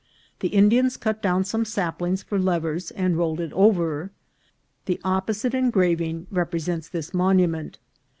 The 0.39 0.47
Indians 0.47 0.97
cut 0.97 1.21
down 1.21 1.43
some 1.43 1.63
saplings 1.63 2.23
for 2.23 2.39
levers, 2.39 2.89
and 2.89 3.15
rolled 3.15 3.39
it 3.39 3.53
over. 3.53 4.09
The 4.85 4.99
oppo 5.05 5.35
site 5.35 5.53
engraving 5.53 6.25
represents 6.31 6.89
this 6.89 7.13
monument. 7.13 7.77